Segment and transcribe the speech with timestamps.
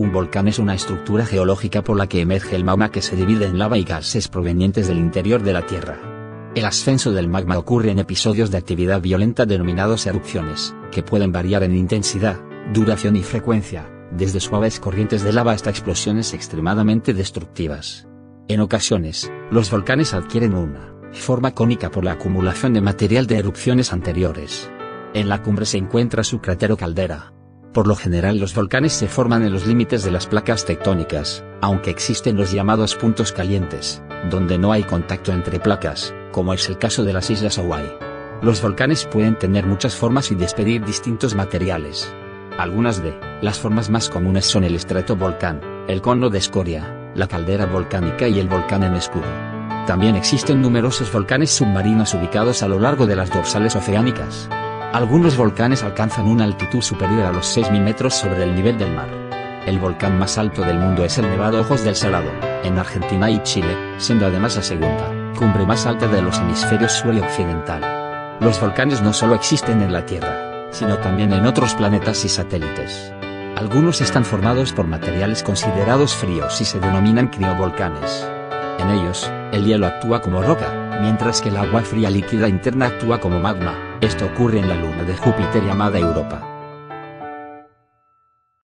[0.00, 3.44] Un volcán es una estructura geológica por la que emerge el magma que se divide
[3.44, 5.98] en lava y gases provenientes del interior de la Tierra.
[6.54, 11.64] El ascenso del magma ocurre en episodios de actividad violenta denominados erupciones, que pueden variar
[11.64, 12.40] en intensidad,
[12.72, 18.08] duración y frecuencia, desde suaves corrientes de lava hasta explosiones extremadamente destructivas.
[18.48, 23.92] En ocasiones, los volcanes adquieren una forma cónica por la acumulación de material de erupciones
[23.92, 24.70] anteriores.
[25.12, 27.34] En la cumbre se encuentra su cráter caldera,
[27.72, 31.90] por lo general los volcanes se forman en los límites de las placas tectónicas, aunque
[31.90, 37.04] existen los llamados puntos calientes, donde no hay contacto entre placas, como es el caso
[37.04, 37.90] de las islas Hawaii.
[38.42, 42.12] Los volcanes pueden tener muchas formas y despedir distintos materiales.
[42.58, 47.66] Algunas de las formas más comunes son el estratovolcán, el cono de escoria, la caldera
[47.66, 49.28] volcánica y el volcán en escudo.
[49.86, 54.48] También existen numerosos volcanes submarinos ubicados a lo largo de las dorsales oceánicas.
[54.92, 59.08] Algunos volcanes alcanzan una altitud superior a los 6.000 metros sobre el nivel del mar.
[59.64, 62.30] El volcán más alto del mundo es el Nevado Ojos del Salado,
[62.64, 67.14] en Argentina y Chile, siendo además la segunda cumbre más alta de los hemisferios sur
[67.14, 67.80] y occidental.
[68.40, 73.10] Los volcanes no solo existen en la Tierra, sino también en otros planetas y satélites.
[73.56, 78.28] Algunos están formados por materiales considerados fríos y se denominan criovolcanes.
[78.78, 83.18] En ellos, el hielo actúa como roca, mientras que el agua fría líquida interna actúa
[83.18, 83.89] como magma.
[84.00, 86.59] Esto ocurre en la luna de Júpiter llamada Europa.